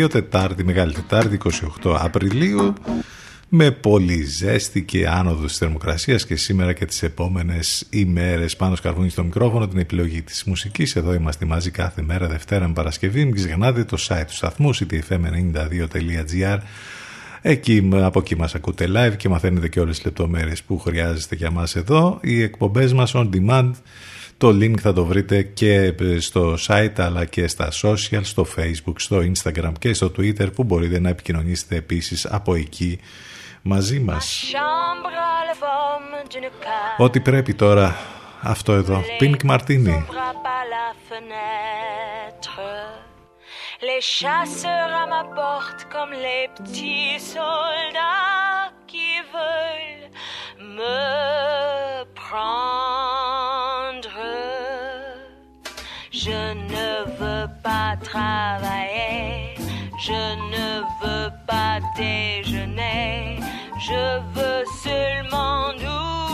[0.05, 1.39] 92 Τετάρτη Μεγάλη Τετάρτη
[1.83, 2.75] 28 Απριλίου
[3.53, 8.57] με πολύ ζέστη και άνοδο της θερμοκρασίας και σήμερα και τις επόμενες ημέρες.
[8.57, 10.97] Πάνω σκαρβούνι στο μικρόφωνο την επιλογή της μουσικής.
[10.97, 13.25] Εδώ είμαστε μαζί κάθε μέρα, Δευτέρα με Παρασκευή.
[13.25, 16.59] Μην ξεχνάτε το site του σταθμού, ctfm92.gr.
[17.43, 21.51] Εκεί, από εκεί μας ακούτε live και μαθαίνετε και όλες τις λεπτομέρειες που χρειάζεστε για
[21.51, 22.19] μας εδώ.
[22.23, 23.71] Οι εκπομπές μας on demand
[24.37, 28.95] το link θα το βρείτε και ε, στο site αλλά και στα social, στο facebook,
[28.97, 32.99] στο instagram και στο twitter που μπορείτε να επικοινωνήσετε επίσης από εκεί
[33.63, 34.53] μαζί μας.
[36.97, 37.97] Ό,τι πρέπει τώρα
[38.43, 39.03] αυτό εδώ.
[39.21, 40.05] Pink Martini.
[43.89, 50.11] Les chasseurs à ma porte comme les petits soldats qui veulent
[50.77, 53.41] me prendre.
[56.25, 56.41] Je
[56.75, 56.89] ne
[57.19, 59.55] veux pas travailler,
[60.07, 60.23] je
[60.55, 60.69] ne
[61.01, 63.40] veux pas déjeuner.
[63.91, 65.71] Je veux seulement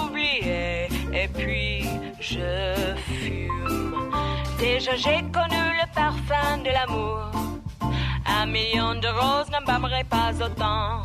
[0.05, 0.89] oublier.
[1.15, 1.89] Et puis
[2.21, 4.11] je fume.
[4.59, 7.31] Déjà j'ai connu le parfum de l'amour.
[8.27, 11.03] Un million de roses n'embâmerait pas autant.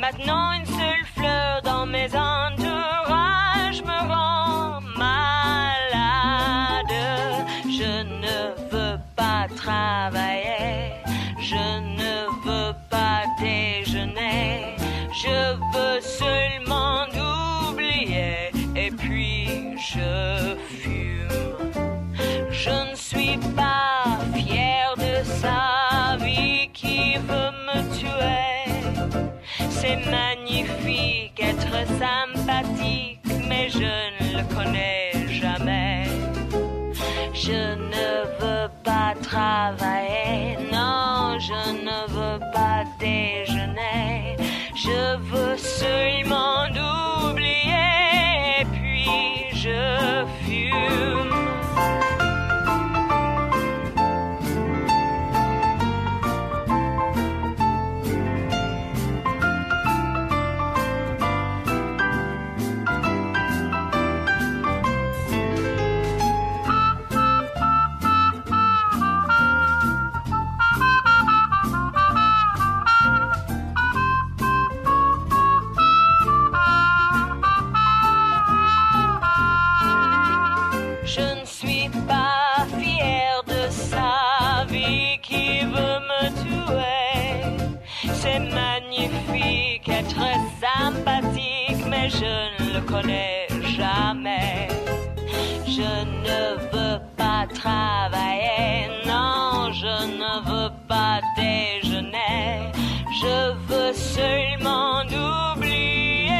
[0.00, 3.45] Maintenant une seule fleur dans mes entourages
[15.76, 17.06] veux seulement
[17.70, 21.72] oublier et puis je fume.
[22.50, 28.56] Je ne suis pas fier de sa vie qui veut me tuer.
[29.68, 36.04] C'est magnifique être sympathique, mais je ne le connais jamais.
[37.34, 37.60] Je
[37.92, 38.08] ne
[38.40, 44.15] veux pas travailler, non, je ne veux pas déjeuner.
[44.76, 47.15] Je veux seulement oublier,
[92.06, 93.46] mais je ne le connais
[93.78, 94.68] jamais.
[95.76, 95.92] Je
[96.24, 96.40] ne
[96.72, 98.68] veux pas travailler,
[99.10, 102.48] non, je ne veux pas déjeuner.
[103.22, 103.36] Je
[103.68, 104.92] veux seulement
[105.54, 106.30] oublier.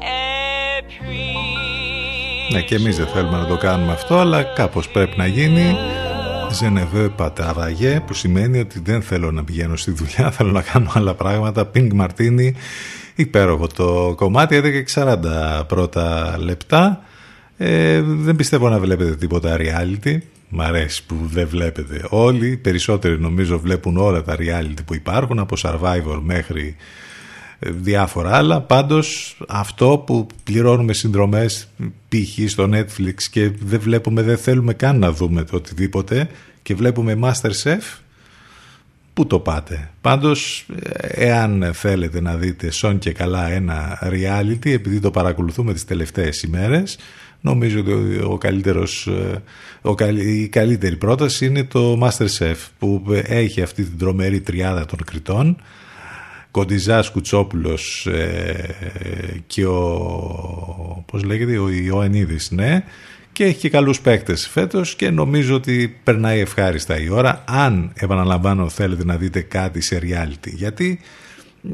[0.00, 2.52] Et puis.
[2.52, 5.76] Ναι, και εμείς δεν θέλουμε να το κάνουμε αυτό, αλλά κάπως πρέπει να γίνει.
[6.50, 11.14] Ζενεβέ παταραγέ, που σημαίνει ότι δεν θέλω να πηγαίνω στη δουλειά, θέλω να κάνω άλλα
[11.14, 11.64] πράγματα.
[11.64, 12.54] Πινγκ Μαρτίνι,
[13.14, 15.16] υπέροχο το κομμάτι, 11.40
[15.66, 17.02] πρώτα λεπτά.
[17.56, 20.18] Ε, δεν πιστεύω να βλέπετε τίποτα reality.
[20.48, 22.46] Μ' αρέσει που δεν βλέπετε όλοι.
[22.46, 26.76] Οι περισσότεροι νομίζω βλέπουν όλα τα reality που υπάρχουν, από Survivor μέχρι
[27.58, 28.60] διάφορα άλλα.
[28.60, 31.68] Πάντως αυτό που πληρώνουμε συνδρομές
[32.08, 32.50] π.χ.
[32.50, 36.28] στο Netflix και δεν βλέπουμε, δεν θέλουμε καν να δούμε το οτιδήποτε
[36.62, 37.98] και βλέπουμε Masterchef,
[39.14, 40.66] πού το πάτε; Πάντως
[41.00, 46.98] εάν θέλετε να δείτε σον και καλά ένα reality επειδή το παρακολουθούμε τις τελευταίες ημέρες
[47.40, 49.08] νομίζω ότι ο καλύτερος,
[49.82, 55.56] ο, η καλύτερη πρόταση είναι το Masterchef που έχει αυτή την τρομερή τριάδα των κριτών
[56.50, 62.84] Κοντιζάς Κουτσόπουλος ε, και ο πώς λέγεται ο Ιωαννίδης ναι
[63.32, 67.44] και έχει και καλούς παίκτες φέτος και νομίζω ότι περνάει ευχάριστα η ώρα.
[67.46, 70.52] Αν επαναλαμβάνω θέλετε να δείτε κάτι σε reality.
[70.52, 71.00] Γιατί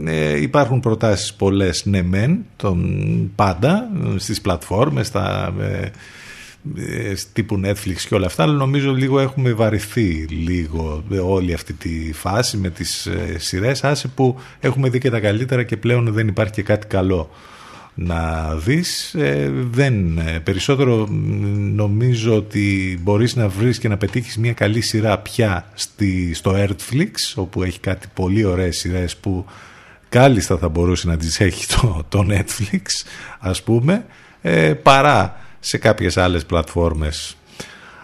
[0.04, 5.90] ε, υπάρχουν προτάσεις πολλές ναι μεν τον, πάντα στις πλατφόρμες στα, ε,
[6.76, 12.12] ε, τύπου Netflix και όλα αυτά αλλά νομίζω λίγο έχουμε βαρυθεί λίγο όλη αυτή τη
[12.12, 13.84] φάση με τις ε, σειρές.
[13.84, 17.30] Άσε που έχουμε δει και τα καλύτερα και πλέον δεν υπάρχει και κάτι καλό
[18.00, 21.06] να δεις ε, δεν, ε, περισσότερο
[21.74, 27.10] νομίζω ότι μπορείς να βρεις και να πετύχεις μια καλή σειρά πια στη, στο Netflix
[27.34, 29.46] όπου έχει κάτι πολύ ωραίες σειρές που
[30.08, 32.82] κάλλιστα θα μπορούσε να τις έχει το, το Netflix
[33.38, 34.04] ας πούμε
[34.42, 37.36] ε, παρά σε κάποιες άλλες πλατφόρμες.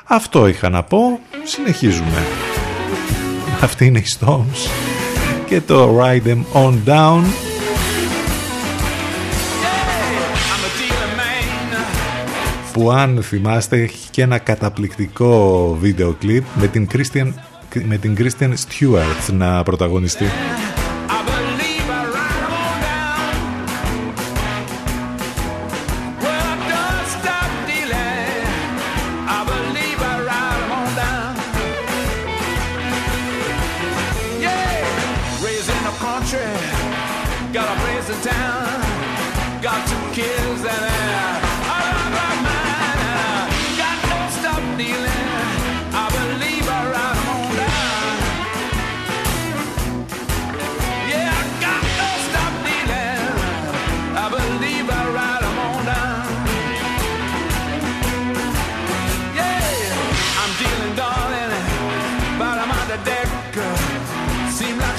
[0.05, 1.21] Αυτό είχα να πω.
[1.45, 2.27] Συνεχίζουμε.
[3.61, 4.71] Αυτή είναι η Stones
[5.47, 7.54] και το Ride Them On Down.
[12.75, 17.33] Που αν θυμάστε έχει και ένα καταπληκτικό βίντεο κλιπ με την Christian,
[17.85, 20.25] με την Christian Stewart να πρωταγωνιστεί.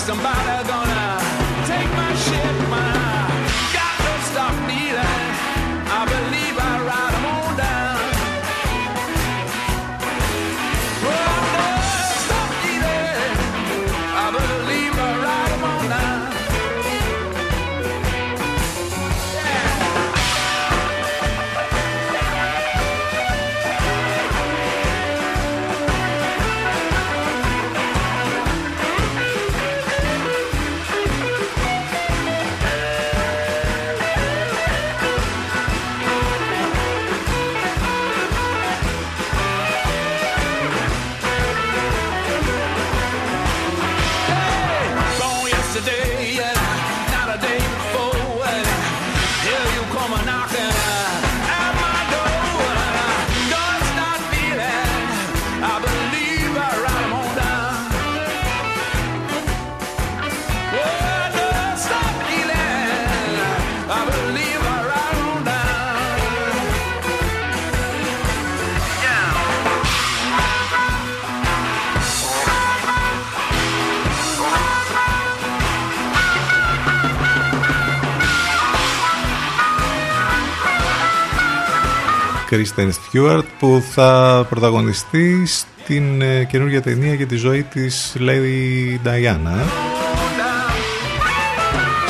[0.06, 0.55] Somebody
[82.56, 89.66] Κρίστεν Στιούαρτ που θα πρωταγωνιστεί στην ε, καινούργια ταινία για τη ζωή της Lady Diana.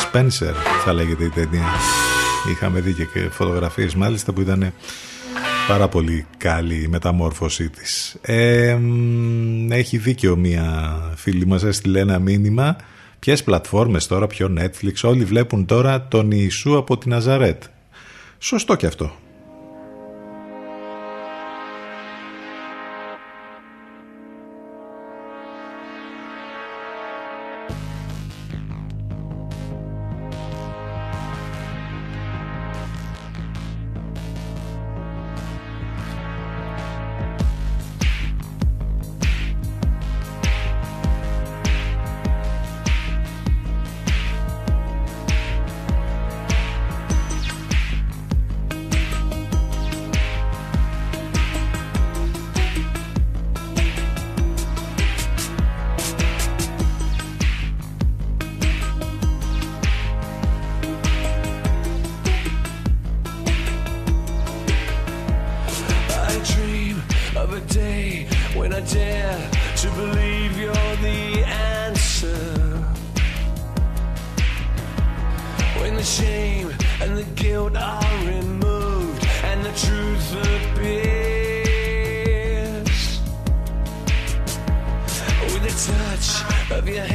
[0.06, 0.54] Spencer
[0.86, 1.70] θα λέγεται η ταινία.
[2.52, 4.74] Είχαμε δει και φωτογραφίες μάλιστα που ήταν
[5.68, 8.16] πάρα πολύ καλή η μεταμόρφωσή της.
[8.22, 12.76] Ε, μ, έχει δίκιο μία φίλη μας έστειλε ένα μήνυμα.
[13.20, 17.64] Ποιες πλατφόρμες τώρα, ποιο Netflix, όλοι βλέπουν τώρα τον Ιησού από τη Ναζαρέτ.
[18.40, 19.24] Σωστό και αυτό.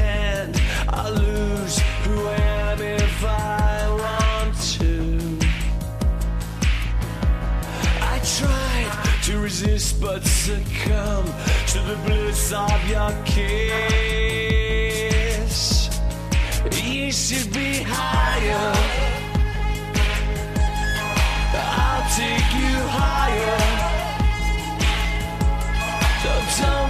[0.01, 2.37] Your I'll lose who I
[2.69, 4.93] am if I want to.
[8.15, 8.93] I tried
[9.25, 11.27] to resist but succumb
[11.73, 13.51] to the bliss of your kiss.
[16.83, 18.75] You should be higher.
[21.53, 23.61] I'll take you higher.
[26.23, 26.33] So
[26.63, 26.90] don't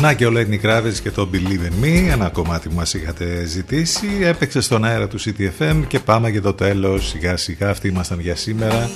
[0.00, 3.44] Να και ο Lenny Kravitz και το Believe in Me, ένα κομμάτι που μας είχατε
[3.44, 4.06] ζητήσει.
[4.22, 7.08] Έπαιξε στον αέρα του CTFM και πάμε για το τέλος.
[7.08, 8.90] Σιγά σιγά αυτοί ήμασταν για σήμερα.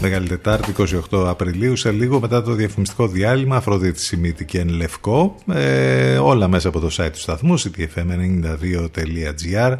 [0.00, 0.74] Μεγάλη Τετάρτη,
[1.10, 5.36] 28 Απριλίου, σε λίγο μετά το διαφημιστικό διάλειμμα, Αφροδίτη Σιμίτη και Εν Λευκό.
[5.52, 9.74] Ε, όλα μέσα από το site του σταθμού, ctfm92.gr.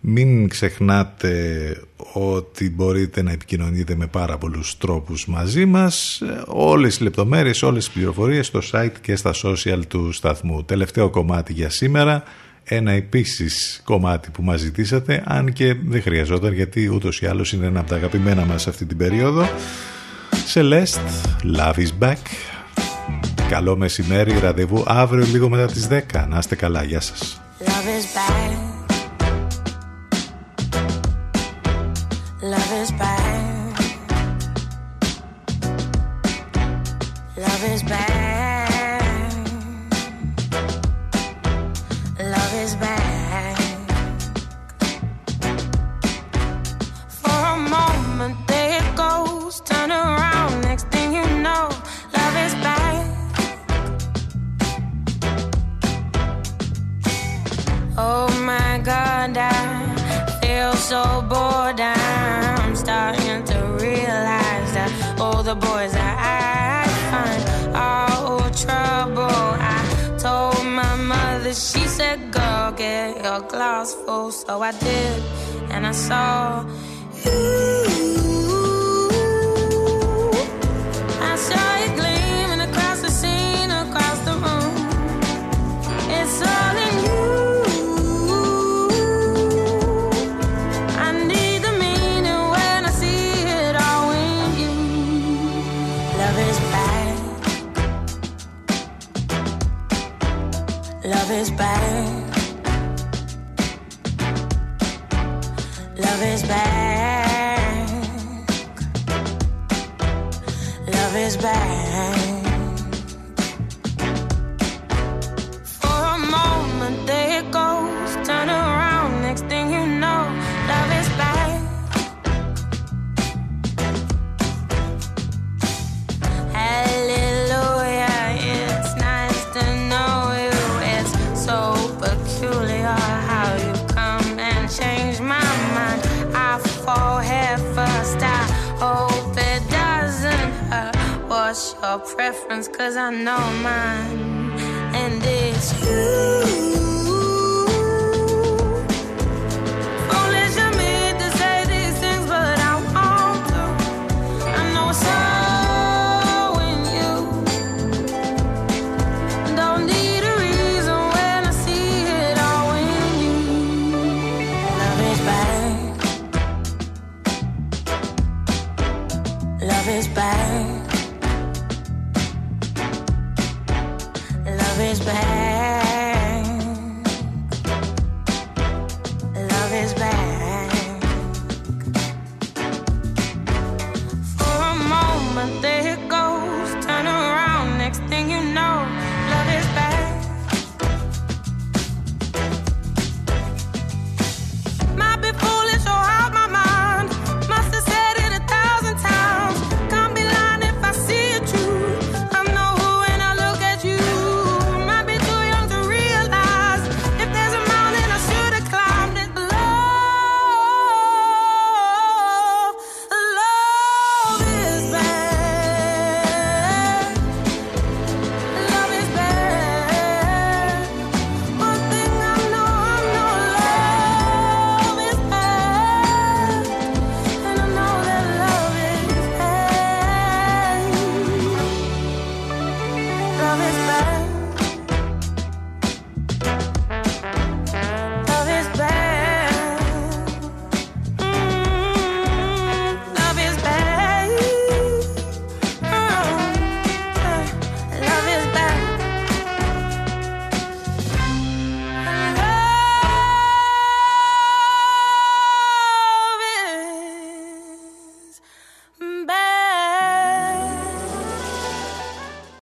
[0.00, 1.76] Μην ξεχνάτε
[2.18, 6.22] ότι μπορείτε να επικοινωνείτε με πάρα πολλούς τρόπους μαζί μας.
[6.46, 10.64] Όλες οι λεπτομέρειες, όλες οι πληροφορίες στο site και στα social του σταθμού.
[10.64, 12.22] Τελευταίο κομμάτι για σήμερα.
[12.64, 17.66] Ένα επίσης κομμάτι που μας ζητήσατε, αν και δεν χρειαζόταν γιατί ούτως ή άλλως είναι
[17.66, 19.48] ένα από τα αγαπημένα μας αυτή την περίοδο.
[20.54, 20.98] Celeste,
[21.56, 22.22] Love is Back.
[23.48, 26.26] Καλό μεσημέρι, ραντεβού αύριο λίγο μετά τις 10.
[26.28, 27.40] Να είστε καλά, γεια σας.
[27.60, 28.67] Love is back.
[75.88, 76.27] I saw